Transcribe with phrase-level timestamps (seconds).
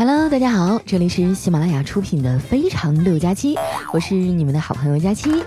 [0.00, 3.54] Hello，大家好，这里是喜马拉雅出品的《非常六加七》，
[3.92, 5.44] 我是你们的好朋友佳期。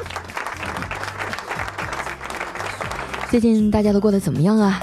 [3.32, 4.80] 最近大家都过得怎么样啊？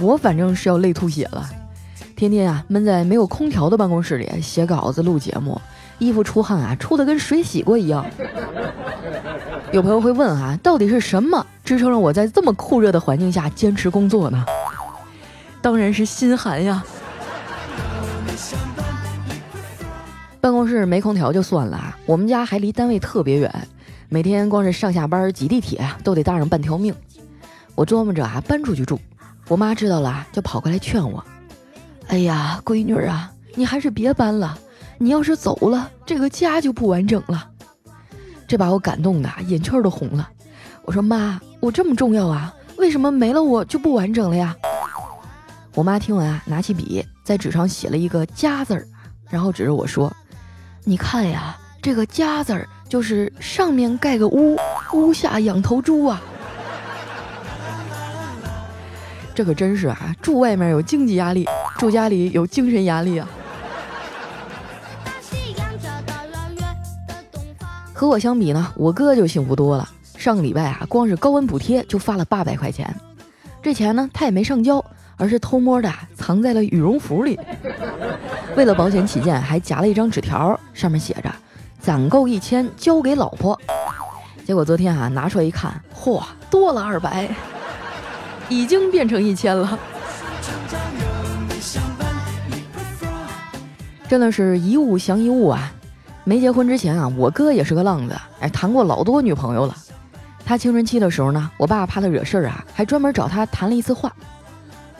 [0.00, 1.48] 我反正是要累吐血了，
[2.16, 5.60] 天天啊闷在没有空调的办公室里写稿子、录节目，
[6.00, 8.04] 衣服出汗啊，出的跟水洗过一样。
[9.70, 14.44] 有朋友会问啊，到底是什么支撑着我在这么酷热的环境下坚持工作呢？
[15.62, 16.84] 当然是心寒呀。
[20.44, 23.50] 办公室没空调就算了啊，我们家还离单位特别远，
[24.10, 26.94] 每天光是上下班挤地铁，都得搭上半条命。
[27.74, 29.00] 我琢磨着啊，搬出去住。
[29.48, 31.24] 我妈知道了，就跑过来劝我
[32.08, 34.58] ：“哎呀，闺女啊，你还是别搬了。
[34.98, 37.48] 你要是走了，这个家就不完整了。”
[38.46, 40.28] 这把我感动的眼圈都红了。
[40.82, 42.54] 我说：“妈，我这么重要啊？
[42.76, 44.54] 为什么没了我就不完整了呀？”
[45.74, 48.86] 我妈听完啊，拿起笔在纸上写了一个“家”字儿，
[49.30, 50.14] 然后指着我说。
[50.86, 54.58] 你看呀，这个家字儿就是上面盖个屋，
[54.92, 56.20] 屋下养头猪啊。
[59.34, 63.26] 这可真是啊，住外面有经济压力，住家里有精神压力啊。
[67.94, 69.88] 和我相比呢，我哥就幸福多了。
[70.18, 72.94] 上个礼拜啊，光是高温补贴就发了八百块钱，
[73.62, 74.84] 这钱呢他也没上交，
[75.16, 77.40] 而是偷摸的藏在了羽绒服里。
[78.56, 81.32] 为了保险起见，还夹了一张纸条，上面写着
[81.80, 83.60] “攒够一千交给老婆”。
[84.46, 87.28] 结果昨天啊拿出来一看，嚯，多了二百，
[88.48, 89.76] 已经变成一千了。
[94.06, 95.72] 真的是一物降一物啊！
[96.22, 99.74] 没结婚之前啊，我哥也是个浪子，哎，谈过老多女朋友了。
[100.44, 104.14] 他青春期的时候呢，我爸怕他惹事儿啊，还专门找他谈了一次话：“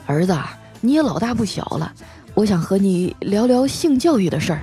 [0.05, 0.37] 儿子，
[0.81, 1.93] 你也老大不小了。”
[2.35, 4.59] 我想和你聊聊性教育的事儿。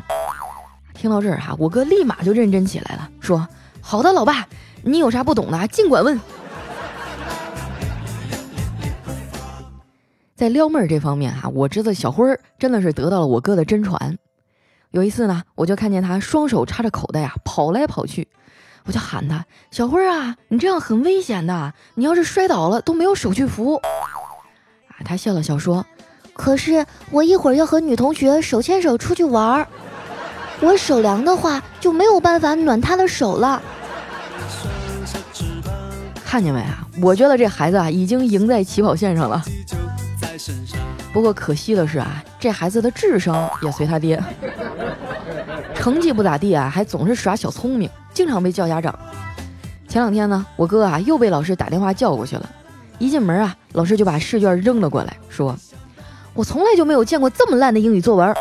[0.92, 3.48] 听到这儿哈，我哥立马就认真起来了，说
[3.80, 4.46] ：“好的，老爸，
[4.82, 6.20] 你有啥不懂的尽管问。”
[10.36, 14.18] 在撩妹儿这方面哈，我侄子小辉儿真的是得到了我哥的真传。
[14.90, 18.28] 有一次呢，我就看见他双手插着口袋呀，跑来跑去，
[18.84, 23.76] 我就喊他：“小辉儿啊，你这样很危险的，你要是摔倒了都没有手去扶。”
[24.92, 25.86] 啊，他笑了笑说。
[26.34, 29.68] 可是我一会儿要和女同学手牵手出去玩儿，
[30.60, 33.62] 我手凉的话就没有办法暖她的手了。
[36.24, 36.86] 看见没啊？
[37.02, 39.42] 我觉得这孩子啊已经赢在起跑线上了。
[41.12, 44.22] 不过可惜的是啊，这孩子的智商也随他爹，
[45.74, 48.98] 成绩不咋地啊，还总是耍小聪明，经常被叫家长。
[49.86, 52.48] 前两天呢，我哥啊又被老师打电话叫过去了，
[52.98, 55.54] 一进门啊，老师就把试卷扔了过来，说。
[56.34, 58.34] 我从来就没有见过这么烂的英语作文。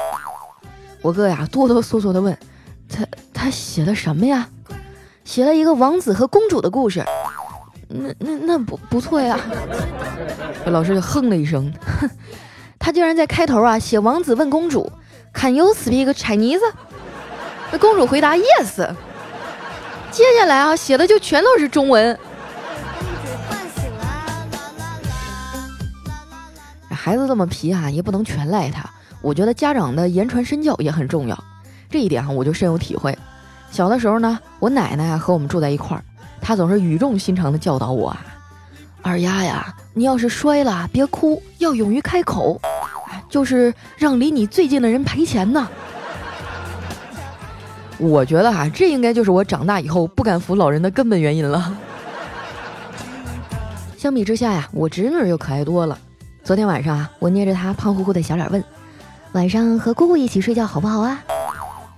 [1.01, 2.37] 我哥呀，哆哆嗦嗦地问
[2.87, 4.47] ：“他他写的什么呀？”
[5.25, 7.03] 写了一个王子和公主的故事。
[7.87, 9.39] 那那那不不错呀。
[10.67, 12.09] 老师就哼了一声，哼，
[12.79, 14.89] 他竟然在开头啊写王子问公主
[15.33, 16.61] ：“Can you speak Chinese？”
[17.71, 18.93] 那公主回答：“Yes。”
[20.11, 22.17] 接下来啊写的就全都是中文。
[27.03, 28.87] 孩子这么皮哈，也不能全赖他。
[29.23, 31.43] 我觉得家长的言传身教也很重要，
[31.89, 33.17] 这一点哈我就深有体会。
[33.71, 36.03] 小的时候呢，我奶奶啊和我们住在一块儿，
[36.39, 38.23] 她总是语重心长地教导我啊
[39.01, 42.61] ：“二丫呀，你要是摔了，别哭，要勇于开口，
[43.27, 45.67] 就是让离你最近的人赔钱呢。”
[47.97, 51.75] 我觉得哈，这应该就是我长大以后不敢扶老人的根本原因了。
[53.97, 55.97] 相比之下呀，我侄女又可爱多了。
[56.43, 58.63] 昨天晚上啊，我捏着她胖乎乎的小脸问
[59.33, 61.23] ：“晚上和姑姑一起睡觉好不好啊？”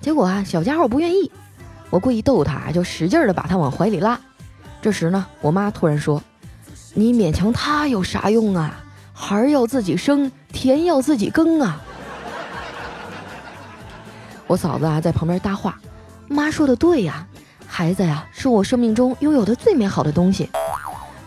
[0.02, 1.32] 结果啊，小家伙不愿意。
[1.90, 4.20] 我故意逗他，就使劲的把他往怀里拉。
[4.82, 6.22] 这时呢，我妈突然说
[6.94, 8.84] ：“你勉强他有啥用啊？
[9.14, 11.82] 孩儿要自己生，田要自己耕啊！”
[14.46, 15.80] 我嫂子啊在旁边搭话
[16.28, 17.26] ：“妈说的对呀，
[17.66, 20.50] 孩子呀是我生命中拥有的最美好的东西，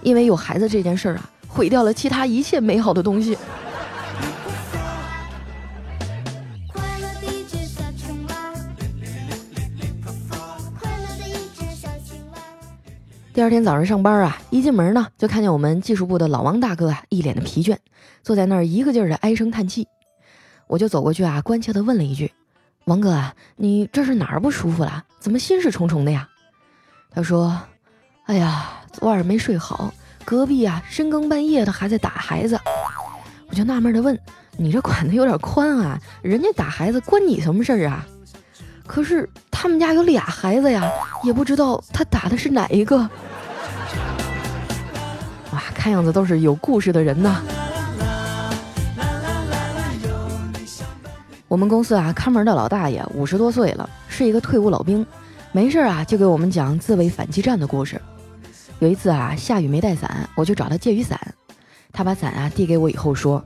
[0.03, 1.23] 因为有孩子这件事儿啊。”
[1.57, 3.37] 毁掉了其他一切美好的东西。
[13.33, 17.77] 第二天早上上班啊，一进门呢，就看见我们技术部的老王大哥啊，一脸的疲倦，
[18.23, 19.89] 坐在那儿一个劲儿的唉声叹气。
[20.67, 22.31] 我就走过去啊，关切的问了一句
[22.85, 25.05] ：“王哥啊，你这是哪儿不舒服了？
[25.21, 26.29] 怎么心事重重的呀？”
[27.11, 27.59] 他说
[28.25, 29.95] ：“哎呀，昨晚没睡好。”
[30.27, 32.59] 隔壁啊，深更半夜的还在打孩子，
[33.49, 34.19] 我就纳闷的问
[34.59, 38.05] ：“你这管的有点宽啊，人家打孩子关你什么事儿啊？
[38.89, 40.83] 可是他们家有俩孩子呀，
[41.23, 42.99] 也不知道他打的是哪一个。
[45.53, 47.41] 哇，看样子都是有故事的人呐。
[51.47, 55.07] 我们公司啊，看门的老大爷五十多岁了，是一个退伍老兵，
[55.53, 58.01] 没事啊就给我们讲自卫反击战的故事。
[58.79, 61.19] 有一次啊，下雨没带伞，我就找他借雨伞，
[61.93, 63.43] 他把伞啊递给我以后说：“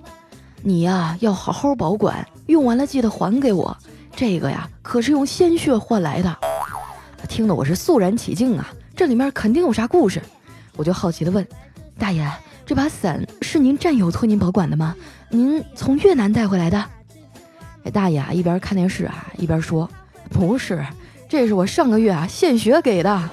[0.62, 3.76] 你呀要好好保管，用完了记得还给我。
[4.16, 6.36] 这个呀可是用鲜血换来的。”
[7.28, 10.20] 听得我是肃然起敬啊，这里面肯定有啥故事。
[10.76, 11.46] 我就好奇的问
[11.96, 12.28] ：“大爷，
[12.66, 14.96] 这把伞是您战友托您保管的吗？
[15.28, 16.84] 您从越南带回来的？”
[17.84, 19.88] 哎，大爷啊，一边看电视啊，一边说
[20.28, 20.84] ：“不是，
[21.28, 23.30] 这是我上个月啊献血给的。”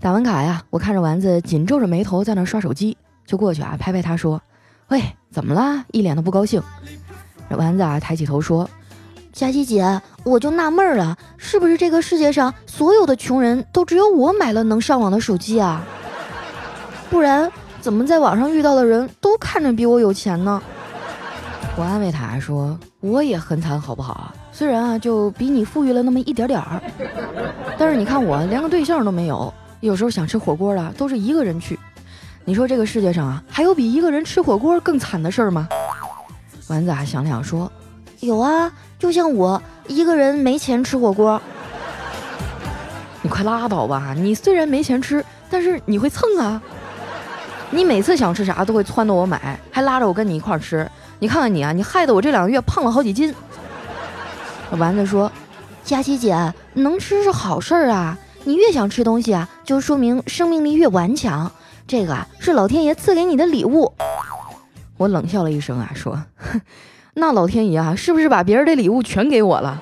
[0.00, 4.40] 打完卡呀，我看着丸子紧皱着眉头在那刷手机，就过去啊拍拍他说
[4.88, 5.84] ：“喂，怎么了？
[5.92, 6.62] 一脸的不高兴。”
[7.50, 8.66] 丸子啊抬起头说
[9.30, 15.84] ：“佳琪姐，我就纳闷了，是不是这个世界上所有的穷人都只有我买了能上网的手机啊？
[17.10, 17.52] 不然
[17.82, 20.62] 怎么在网上遇到的人都看着比我有钱呢？”
[21.76, 24.32] 我安慰他说：“我也很惨，好不好？
[24.50, 26.82] 虽然啊就比你富裕了那么一点点儿，
[27.76, 31.78] 但是你看我连个对象都没有。”有时候想吃火锅了，都是一个人去。
[32.44, 35.68] 你说这个世界上啊，还有比一个人吃火锅更惨的事儿吗？
[36.68, 37.70] 丸子啊想了想说
[38.20, 41.40] ：“有啊，就像我一个人没钱吃火锅。”
[43.22, 44.14] 你快拉倒吧！
[44.16, 46.60] 你虽然没钱吃，但是你会蹭啊。
[47.70, 50.88] 你每次想吃啥都会撺掇我买，还拉着我跟你一块儿吃。
[51.18, 53.34] 你看看你啊，你害得我这两个月胖了好几斤。
[54.72, 55.30] 丸子说
[55.84, 61.50] ：“佳琪姐，能吃是好事儿啊。”你越想吃东西啊，就说明生命力越顽强。
[61.86, 63.92] 这个啊，是老天爷赐给你的礼物。
[64.96, 66.22] 我冷笑了一声啊，说
[67.14, 69.80] ：“那老天爷啊，是不是把别人的礼物全给我了？”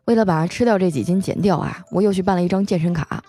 [0.06, 3.22] 为了把吃掉这几斤减掉啊，我又去办了一张健身卡。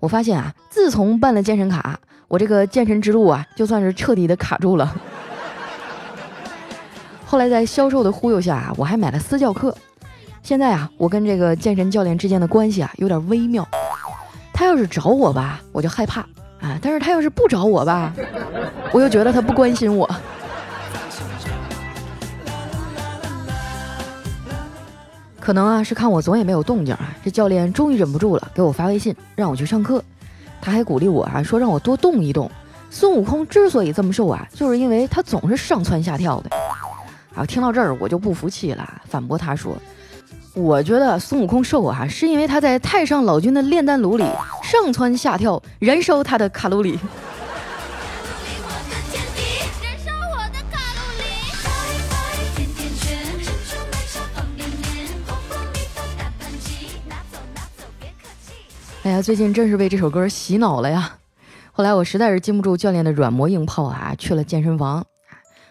[0.00, 4.94] 我发现啊，自从办了健身卡，我这个健身之路啊，就算是彻底的卡住了。
[7.26, 9.76] 后来在销售的忽悠下，我还买了私教课。
[10.44, 13.66] 现在啊，我跟这个健身教练之间的关系啊有点微妙。
[14.52, 16.20] 他要是找我吧，我就害怕
[16.60, 18.12] 啊；但是他要是不找我吧，
[18.92, 20.06] 我又觉得他不关心我。
[25.40, 30.04] 可能啊是看我总也没有动静啊，这教练终于忍不住了，给我发微信让我去上课。
[30.60, 32.50] 他还鼓励我啊，说让我多动一动。
[32.90, 36.50] 孙悟空之所以这么瘦啊，就是因为他总是上蹿下跳的。
[37.34, 39.74] 啊，听到这儿我就不服气了，反驳他说。
[40.54, 44.24] 我觉得孙悟空瘦啊，是因为他在太上老君的炼丹炉里
[44.62, 46.98] 上蹿下跳，燃烧他的卡路里。
[59.02, 61.16] 哎呀，最近真是被这首歌洗脑了呀！
[61.72, 65.04] 后来我实在是禁不住教练的软磨硬泡啊，去了健身房。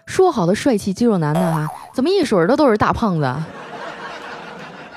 [0.06, 1.68] 说好的帅气肌肉男呢？
[1.96, 3.36] 怎么一水儿的都是大胖子？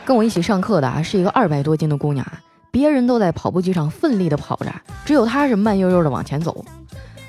[0.06, 2.38] 跟我一起上课的啊，是一个二百多斤的姑娘啊，
[2.70, 4.72] 别人都在跑步机上奋力的跑着，
[5.04, 6.64] 只有她是慢悠悠的往前走。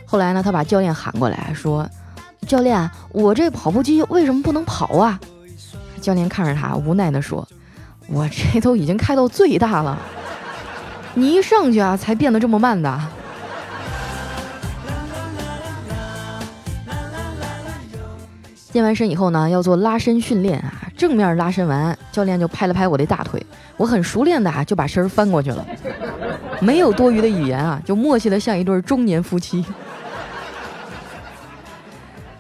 [0.06, 1.90] 后来呢，她把教练喊过来说
[2.48, 5.20] ：“教练，我这跑步机为什么不能跑啊？”
[6.00, 7.48] 教练看着她，无奈的说
[8.08, 9.98] ：“我这都已经开到最大了，
[11.16, 13.02] 你一上去啊，才变得这么慢的。”
[18.72, 20.77] 健完身以后呢，要做拉伸训练啊。
[20.98, 23.46] 正面拉伸完，教练就拍了拍我的大腿，
[23.78, 25.66] 我很熟练的啊就把身翻过去了，
[26.60, 29.64] 没有多余的语言啊，就默契的像一对中年夫妻。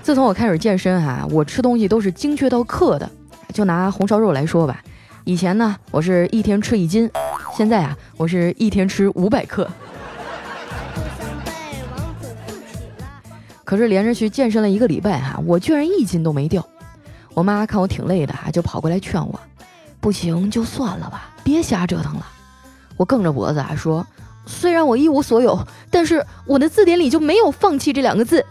[0.02, 3.08] 自从我开始健身哈，我吃东西都是精确到克的。
[3.54, 4.82] 就拿红烧肉来说吧，
[5.24, 7.10] 以前呢我是一天吃一斤，
[7.56, 9.68] 现在啊我是一天吃五百克。
[13.64, 16.66] 可是连着去健身了一个礼拜哈，我居然一斤都没掉。
[17.38, 19.39] 我妈看我挺累的啊，就跑过来劝我
[20.01, 22.25] ：“不行就算了吧，别瞎折腾了。”
[22.98, 24.03] 我梗着脖子啊说
[24.48, 25.56] ：“虽然我一无所有，
[25.91, 28.44] 但是我的字典里就没有放弃这两个字。”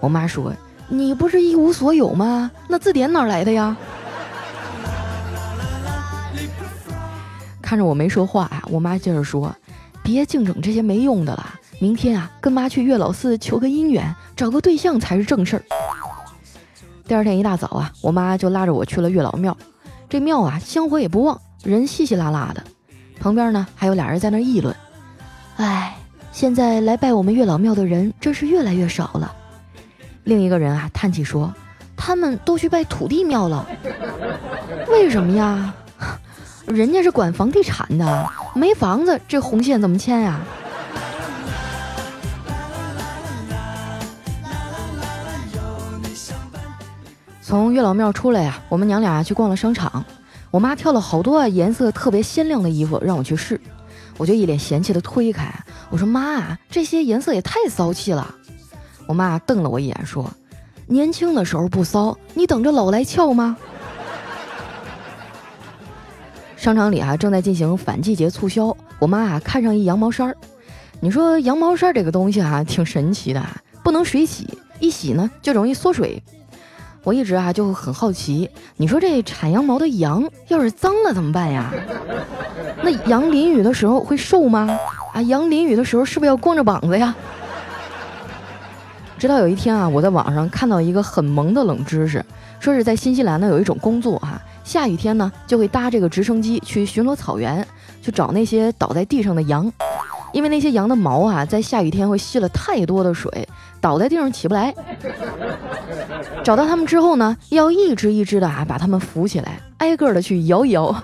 [0.00, 0.52] 我妈说
[0.86, 2.50] ：“你不是一无所有吗？
[2.68, 3.74] 那字典哪来的呀？”
[7.62, 9.56] 看着我没说话啊，我妈接着说
[10.04, 15.62] ：“别净整这些没用的了。”明天啊，跟妈去月老寺求个姻缘，找个对象才是正事儿。
[17.08, 19.56] 第二天一大早啊，我妈就拉着我去了月老庙。
[20.10, 22.62] 这庙啊，香火也不旺，人稀稀拉拉的。
[23.18, 24.76] 旁边呢还有俩人在那议论
[25.56, 25.96] ：“哎，
[26.32, 29.34] 现在来拜我们月老庙的人真是越来越少了。”
[30.24, 31.50] 另一个人啊叹气说
[31.96, 33.66] ：“他们都去拜土地庙了，
[34.88, 35.74] 为什么呀？
[36.66, 40.38] 人家是管房地产的，没房子这红线怎么牵呀？”
[47.48, 50.04] 从月老庙出来呀，我们娘俩去逛了商场。
[50.50, 53.58] 我妈挑了好多颜色特别鲜亮的衣服让我去试，
[54.18, 55.50] 我就一脸嫌弃的推开，
[55.88, 58.34] 我说妈，这些颜色也太骚气了。
[59.06, 60.30] 我妈瞪了我一眼说
[60.86, 63.56] ：“年轻的时候不骚，你等着老来俏吗？”
[66.54, 70.36] 商场里啊正在进行反季节促销，我妈啊看上一羊毛衫儿，
[71.00, 73.42] 你说羊毛衫这个东西啊挺神奇的，
[73.82, 74.46] 不能水洗，
[74.80, 76.22] 一洗呢就容易缩水。
[77.04, 81.72] 我一直啊就很好奇，你说这产羊毛的羊要是脏了怎么办呀？
[82.82, 84.68] 那羊淋雨的时候会瘦吗？
[85.14, 87.14] 啊，羊淋雨的时候是不是要光着膀子呀？
[89.18, 92.24] 直到有一天啊，我在网上看到一个很萌的冷知识，
[92.60, 97.66] 说是在新西兰呢有一种工作哈，下雨天呢就会搭这个直升机去巡逻草原，
[98.02, 99.72] 去找那些倒在地上的羊，
[100.32, 103.48] 因为那些羊的毛啊在下雨天会吸了太多的水。
[103.80, 104.74] 倒在地上起不来，
[106.44, 110.94] 找到他们之后呢，要一只一只的啊把他们扶起来，挨个的去摇一摇，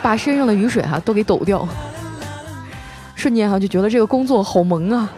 [0.00, 1.66] 把身上的雨水哈都给抖掉。
[3.16, 5.10] 瞬间哈就觉得这个工作好萌啊！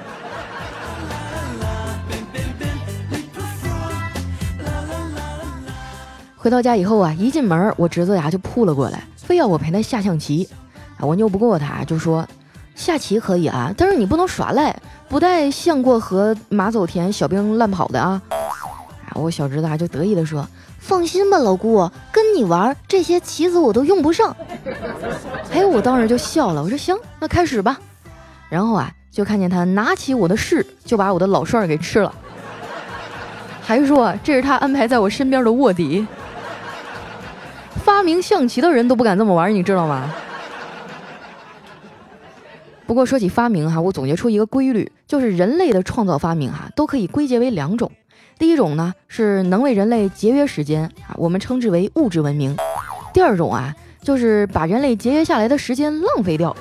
[6.37, 10.49] 回到家以后啊，一进门我侄子呀就扑了过来，非要我陪他下象棋。
[10.99, 12.27] 我拗不过他，就说
[12.75, 14.75] 下棋可以啊，但是你不能耍赖。
[15.09, 18.21] 不带象过河，马走田，小兵乱跑的啊！
[19.19, 20.47] 我小侄子啊就得意的说
[20.79, 24.37] ：“放心吧，老姑，跟你玩这些棋子我都用不上。
[25.53, 27.79] ”哎，我当时就笑了，我说：“行，那开始吧。”
[28.49, 32.15] 然后啊，就看见他拿起我的士，就把我的老帅给吃了，
[33.61, 36.07] 还说这是他安排在我身边的卧底。
[37.85, 40.13] 发明象棋的人都不敢这么玩，你知道吗？
[42.87, 47.91] 不过说起发明哈，我总结出一个规律，就是人类的创造发明哈都可以归结为两种。
[48.39, 52.55] 第一种呢是能为人类节约时间啊，我们称之为物质文明；
[53.13, 56.55] 第二种啊就是把人类节约下来的时间浪费掉，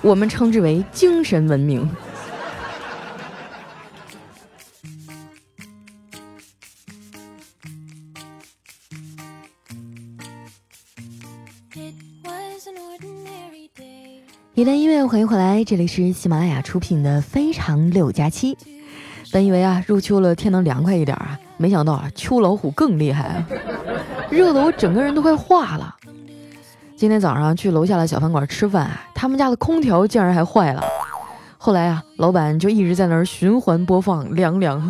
[0.00, 1.88] 我们称之为精神文明。
[14.54, 18.54] 一段音乐，欢迎回来，这里是喜马拉雅出品的《非常六加七》。
[19.32, 23.46] 本以为啊，入秋了天能凉快一点啊，没想到啊，秋老虎更厉害啊，
[24.28, 25.94] 热的我整个人都快化了。
[26.96, 30.82] 今天早上去楼下的小饭馆吃饭，他们家的空调竟然还坏了。
[31.58, 34.80] 后来啊，老板就一直在那儿循环播放《凉凉》。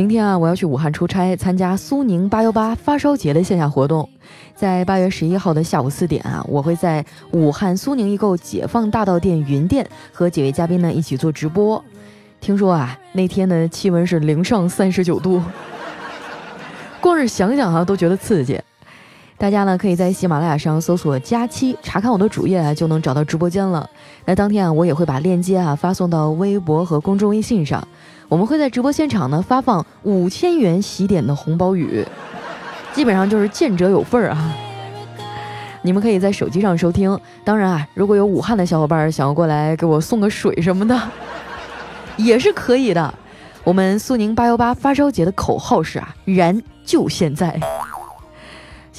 [0.00, 4.08] 明天啊，我要去武汉出差，参加苏宁八幺八发烧节的线下活动。
[4.54, 11.84] 在八月十一号的下午四点啊，我会在武汉苏宁易购解放大道店云店和几位嘉宾呢一起做直播。
[12.40, 15.42] 听说啊，那天的气温是零上三十九度，
[17.02, 18.58] 光是想想啊都觉得刺激。
[19.36, 23.86] 大家呢可以在喜马拉雅上搜索“佳期”，查看我的主页啊就能找到直播间了。
[24.24, 27.86] 那当天啊，我也会把链接啊发送到微博和公众微信上。
[28.30, 32.06] 我们会在直播现场呢发放五千元喜点的红包雨，
[32.92, 34.54] 基本上就是见者有份儿啊！
[35.82, 40.96] 你们可以在手机上收听，当然啊，如果有武汉的小伙伴想要过来给我送个水什么的，
[42.16, 43.12] 也是可以的。
[43.64, 47.58] 我们苏宁八幺八发烧节的口号是啊，燃就现在。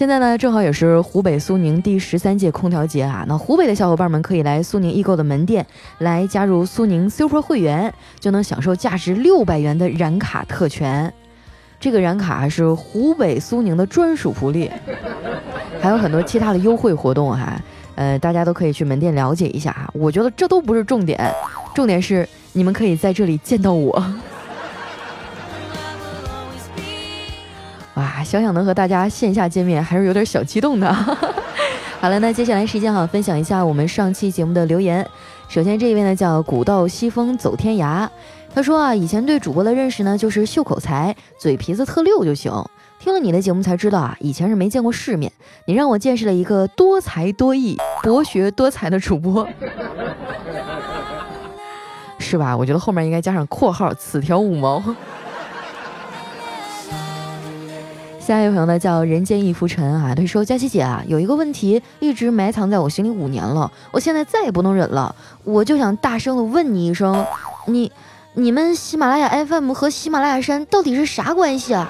[0.02, 3.24] 现在呢，正好也是湖北苏宁第十三届空调节啊。
[3.28, 5.64] 那湖北的小伙伴们可以来苏宁易购的门店
[6.00, 11.14] 来加入苏宁 Super 会员，就能享受价值六百元的燃卡特权。
[11.80, 14.72] 这个燃卡是湖北苏宁的专属福利，
[15.80, 17.62] 还有很多其他的优惠活动哈。
[17.94, 19.88] 呃，大家都可以去门店了解一下哈。
[19.94, 21.32] 我觉得这都不是重点，
[21.76, 24.04] 重点是你们可以在这里见到我。
[28.02, 30.92] 哇，想想能和大家线下见面，还是有点小激动的。
[32.02, 35.08] 好了，那接下来时间哈，分享一下我们上期节目的留言。
[35.48, 38.10] 首先这一位呢叫古道西风走天涯，
[38.56, 42.52] 他说啊，以前对主播的认识呢就是秀口才，嘴皮子特溜就行。
[42.98, 45.32] 听了你的节目才知道啊，以前是没见过世面。
[45.66, 49.48] 你让我见识了一个多才多艺、博学多才的主播，
[52.18, 52.58] 是吧？
[52.58, 54.84] 我觉得后面应该加上括号，此条五毛。
[58.32, 67.26] 下一位朋友呢叫人间一浮尘啊，他说：佳琪姐啊，有一个问题一直埋藏在我心里五年了，我现在再也不能忍了，我就想大声的问你一声，
[67.66, 67.92] 你
[68.36, 71.90] 你们喜马拉雅 FM 和喜马拉雅山到底是啥关系啊？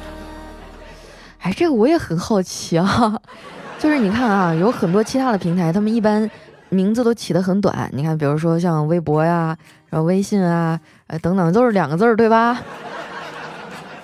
[1.40, 3.18] 哎，这个我也很好奇啊，
[3.80, 6.30] 就是你看啊，有很多其他的平台，他们一般
[6.68, 9.56] 名字都起得很短，你看，比如说像微博呀，
[9.88, 12.60] 然后微信啊，呃等等，都是两个字儿，对吧？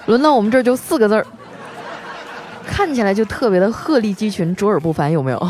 [0.06, 1.26] 轮到我们这儿就四个字儿，
[2.66, 5.40] 看起来就特别的鹤立鸡群、卓尔不凡，有没有？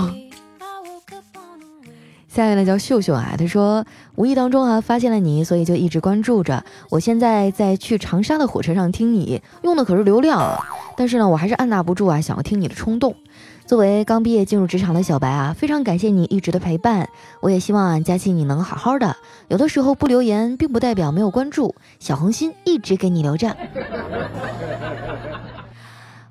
[2.28, 3.84] 下一位呢叫秀秀啊，他说
[4.16, 6.64] 无意当中啊发现了你，所以就一直关注着。
[6.90, 10.60] 我现在在去长沙的火车上听你，用的可是流量，
[10.96, 13.14] 但是呢我还是按捺不住啊想要听你的冲动。
[13.66, 17.08] 作为刚毕业进入职场的小白啊，非常感谢你一直的陪伴。
[17.40, 19.16] 我也希望啊佳琪你能好好的。
[19.48, 23.56] 有的时候不留言并不代表没有关注，小红心一直给你留着。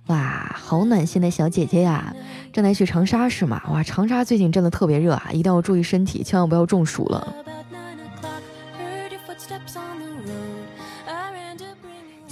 [0.07, 2.13] 哇，好暖心的小姐姐呀！
[2.51, 3.61] 正在去长沙是吗？
[3.71, 7.33] 哇，长沙最近真的特别热啊，一定要注意身体，千万不要中暑了。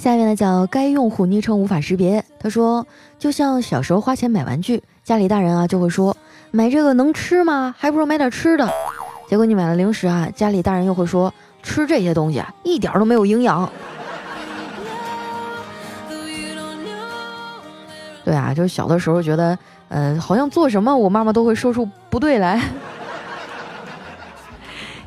[0.02, 2.84] 下面呢叫该用户昵称无法识别，他说
[3.20, 6.16] 就像小时候花钱买玩具，家里大人啊就会说
[6.50, 7.72] 买这个能吃吗？
[7.78, 8.68] 还不如买点吃的。
[9.28, 11.32] 结果你买了零食啊，家里大人又会说
[11.62, 13.70] 吃这些东西啊一点都没有营养。
[18.24, 19.56] 对啊，就是小的时候觉得。
[19.94, 22.60] 嗯，好像做什么我妈妈都会说出不对来。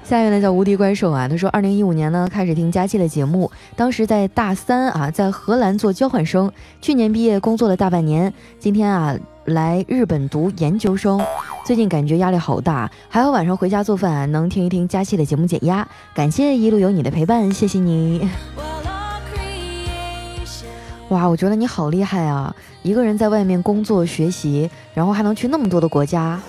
[0.08, 11.20] 下一位呢叫无敌怪兽啊，他说，二零一五年呢开始听佳期的节目，当时在大三啊，在荷兰做交换生，去年毕业工作了大半年，今天啊来日本读研究生，
[11.66, 18.30] 最近感觉压力好大，还好晚上回家做饭能听一听佳期的节目减压，感谢一路有你的陪伴，谢谢你。
[21.10, 22.56] 哇，我觉得你好厉害啊！
[22.84, 26.40] 一个人在外面工作学习，然后还能去那么多的国家，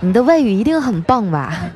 [0.00, 1.70] 你的外语一定很棒吧？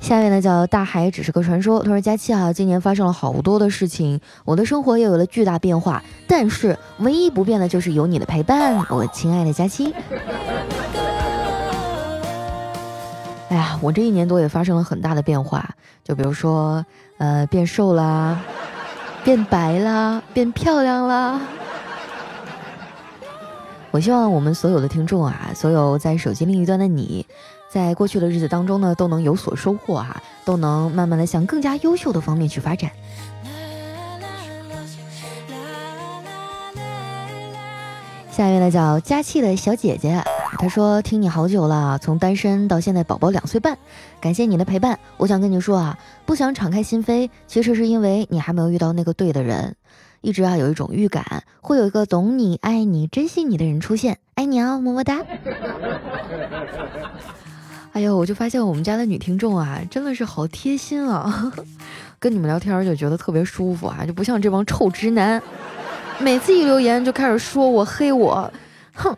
[0.00, 1.82] 下面呢叫大海只是个传说。
[1.82, 9.94] 他说：“佳期啊，今年发生了好多的事情，我的生活也有了巨大变化，但是唯一不变的就是有你的陪伴，我亲爱的佳期。”
[13.48, 15.70] 哎呀，我这一年多也发生了很大的变化，
[16.02, 16.84] 就比如说，
[17.16, 18.38] 呃，变瘦啦，
[19.24, 21.40] 变白啦，变漂亮啦。
[23.94, 27.24] 我希望我们所有的听众啊，所有在手机另一端的你，
[27.70, 32.90] 在过去的日子当中呢，都能有所收获啊，都能慢慢的向更加优秀的方面去发展。
[38.32, 40.20] 下一位呢，叫佳气的小姐姐。
[40.58, 43.78] 她说：“听你好久了，从单身到现在宝宝两岁半，
[44.20, 44.98] 感谢你的陪伴。
[45.18, 49.76] 我想跟你说啊，不想敞开心扉，其实是因为你还没有遇到那个对的人。
[50.24, 54.18] 一直啊有一种预感，会有一个懂你、爱你、珍惜你的人出现。
[54.34, 55.20] 爱你哦，么么哒。
[57.92, 61.52] 哎呦，我就发现我们家的女听众啊，真的是好贴心啊，
[62.18, 65.40] 跟你们聊天就觉得特别舒服啊，就不像这帮臭直男。”
[66.18, 68.50] 每次一留言就开始说我黑我，
[68.94, 69.14] 哼！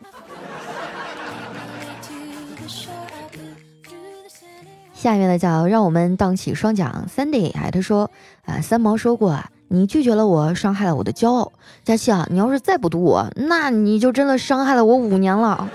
[4.92, 8.11] 下面的叫让我们荡起双桨，Sandy，哎，他说
[8.45, 11.52] 啊，三毛说过，你拒绝了我，伤害了我的骄傲。
[11.85, 15.68] 佳琪啊，你要是再不读我，那你就真的伤害了我五年了。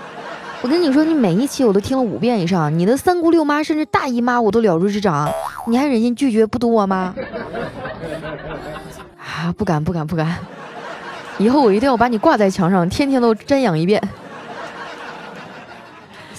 [0.62, 5.30] 我跟你说，你每一期我都听了五遍以上，你的三姑六妈甚至大姨妈我都了如指掌，
[5.66, 7.14] 你还忍心拒绝不读我吗？
[9.18, 10.36] 啊，不敢，不敢，不敢。
[11.38, 14.00] 以后我一定要把你挂在墙上，天天都瞻仰一遍。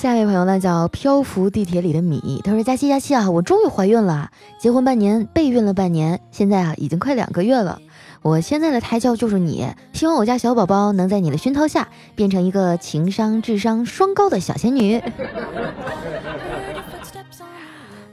[0.04, 7.80] 下一位朋友呢叫漂浮地铁里的米，他说：佳期佳期啊，我终于怀孕了，结婚半年，备孕了半年，现在啊已经快两个月了。
[8.22, 15.02] 我现在的胎教就是你，希望我家小宝宝能在你的熏陶下变成一个情商智商双高的小仙女。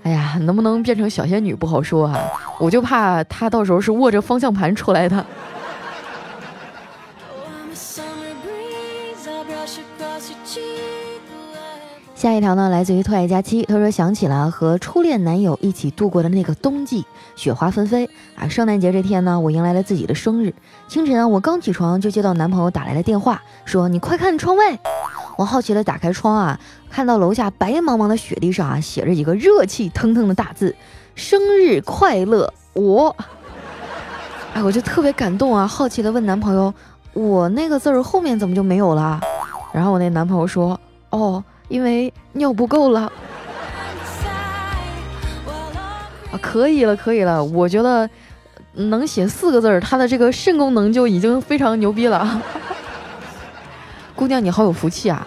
[0.04, 2.20] 哎呀，能不能变成小仙女不好说啊，
[2.60, 5.26] 我就怕他到时候是握着方向盘出来的。
[12.20, 13.62] 下一条呢，来自于特爱佳期。
[13.62, 17.02] 他说想起了和初恋男友一起度过的那个冬季，
[17.34, 18.46] 雪花纷飞啊！
[18.46, 20.52] 圣诞节这天呢，我迎来了自己的生日。
[20.86, 24.78] 清晨啊，我刚起床就接到男朋友打来的电话，说你快看窗外。
[25.38, 30.76] 我好奇的打开窗啊，看到楼下白茫茫的雪地上啊，写着几个热气腾腾的大字：
[31.14, 33.16] 生日快乐，我。
[34.52, 36.74] 哎，我就特别感动啊，好奇的问男朋友，
[37.14, 39.18] 我那个字儿后面怎么就没有了？
[39.72, 40.78] 然后我那男朋友说，
[41.08, 41.42] 哦。
[41.70, 43.10] 因为尿不够了。
[46.30, 48.08] 啊，可以了，可以了，我觉得
[48.74, 52.42] 能写四个字儿，他的这个肾功能就已经非常牛逼了。
[54.14, 55.26] 姑娘，你好有福气啊！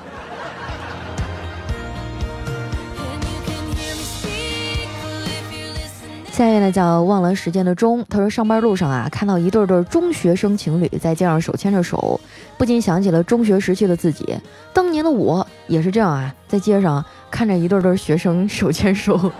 [6.34, 12.20] 下一位呢叫忘了时间的钟，他说上班路上啊，看到一对对中学生情侣在街上手牵着手，
[12.58, 14.36] 不禁想起了中学时期的自己，
[14.74, 19.32] 当年的我也是这样啊，在街上看着一对对学生手牵手，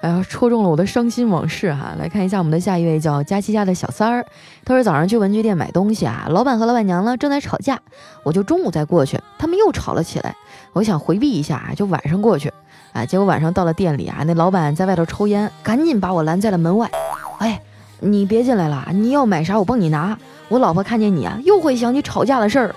[0.00, 1.94] 哎呀，戳中了我的伤心往事哈。
[1.98, 4.26] 来看一下我们的下一位叫佳琪家的小三儿，
[4.64, 7.78] 他说早上去文具店买东西啊，老板和老板娘呢正在吵架，
[8.22, 10.34] 我就中午再过去，他们又吵了起来，
[10.72, 12.52] 我想回避一下，就晚上过去。
[12.92, 13.06] 啊！
[13.06, 16.90] 结果晚上到了店里啊，那老板在外头抽烟，赶紧把我拦在了门外。
[17.38, 17.62] 哎，
[18.00, 20.18] 你别进来了，你要买啥我帮你拿。
[20.48, 22.74] 我老婆看见你啊，又会想起吵架的事儿，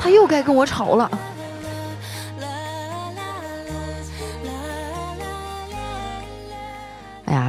[0.00, 1.08] 她又该跟我吵了。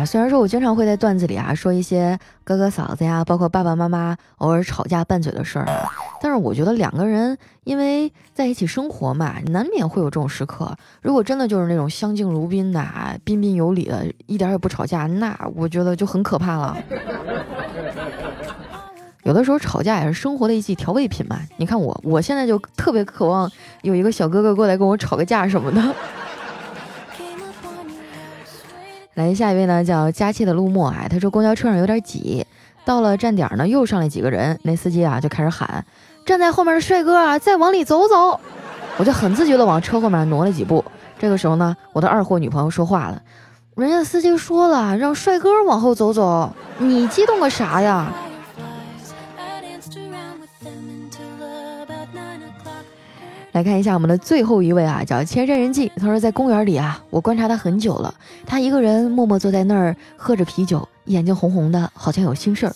[0.05, 5.89] 虽然说我经常会在段子里啊说一些哥哥嫂子呀，包括爸爸妈妈偶尔吵架拌嘴的事儿啊，
[6.21, 10.75] 但是我觉得两个人因为在一起生活嘛，难免会有这种时刻。
[11.01, 12.83] 如果真的就是那种相敬如宾的、
[13.23, 16.77] 彬彬有礼的，一点也不吵架，那我觉得就很可怕了。
[19.23, 21.39] 有的时候吵架也是生活的一剂调味品嘛。
[21.57, 23.51] 你看我，我现在就特别渴望
[23.83, 25.95] 有一个小哥哥过来跟我吵个架什么的。
[29.19, 31.05] 来，下一位呢，叫佳期的陆墨啊。
[31.09, 32.45] 他说公交车上有点挤，
[32.85, 34.57] 到了站点呢，又上来几个人。
[34.63, 35.83] 那司机啊就开始喊
[36.25, 38.39] ：“站在后面的帅哥啊，再往里走走。”
[38.95, 40.85] 我就很自觉的往车后面挪了几步。
[41.19, 43.21] 这个时候呢，我的二货女朋友说话了
[43.75, 48.09] ：“人家司机说了，让帅哥往后走走，你激动个啥呀？”
[53.59, 55.91] 来看一下我们的最后一位啊，叫千山人迹。
[55.97, 58.13] 他说在公园里啊，我观察他很久了，
[58.45, 62.73] 他一个人默默坐在那儿喝着啤酒，眼睛红红的，好像有心事儿。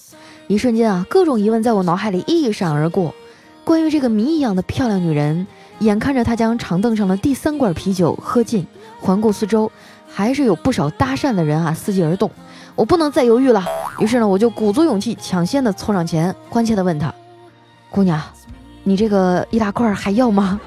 [0.47, 3.15] 一瞬间啊，各种疑问在我脑海里一闪而过。
[3.63, 5.47] 关于这个谜一样的漂亮女人，
[5.79, 8.67] 眼看着她将长凳上的第三罐啤酒喝尽，
[8.99, 9.71] 环顾四周，
[10.05, 12.29] 还是有不少搭讪的人啊伺机而动。
[12.75, 13.65] 我不能再犹豫了，
[13.99, 17.15] 于是呢，我就鼓足勇气，抢先的凑上前，关切的问她
[17.89, 18.21] ：“姑娘。”
[18.83, 20.59] 你这个一大块还要吗？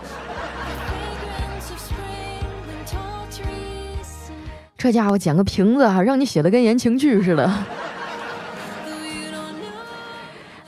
[4.79, 7.51] 这家伙捡个瓶子哈，让你写的跟言情剧似的。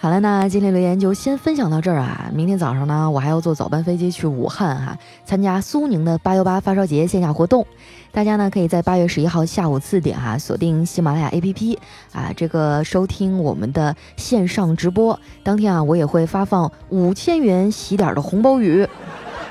[0.00, 2.30] 好了，那今天留言就先分享到这儿啊！
[2.32, 7.66] 明天早上呢，我还要坐早班飞机去武汉哈，参加苏宁的八幺八发烧节线下活动。
[8.12, 11.76] 大家呢可以在八月十一号下午四点哈，锁定喜马拉雅 APP
[12.12, 15.18] 啊，这个收听我们的线上直播。
[15.42, 18.86] 当天啊，我也会发放五千元洗脸的红包雨，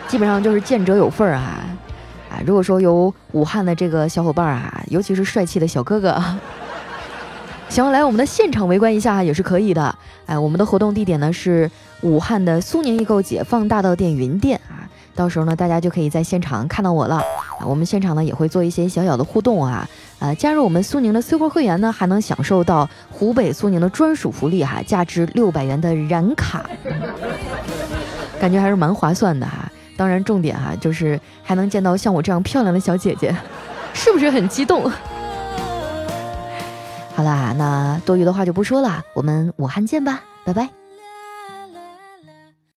[0.07, 1.59] 基本上就是见者有份儿啊！
[2.31, 6.23] 啊，如果说有武汉的这个小伙伴啊，尤其是帅气的小哥哥。
[7.69, 9.93] 想要来我们的现场围观一下也是可以的，
[10.25, 11.69] 哎，我们的活动地点呢是
[12.01, 17.17] 武汉的苏宁易购解放大道店云店啊，到时候呢大家就可以在现场看到我了。
[17.17, 19.87] 啊，我们现场呢也会做一些小小的互动啊，
[20.19, 26.65] 呃，加入我们苏宁的 Super 会员呢还能享受到湖北苏宁的专属福利哈，价值六百元的燃卡，
[28.39, 33.35] 感觉还是蛮划算的哈，当然重点哈就是还能见到像我这样漂亮的小姐姐，
[33.93, 34.89] 是不是很激动？
[37.17, 40.76] 好啦，那多余的话就不说了，我们武汉见吧，拜拜。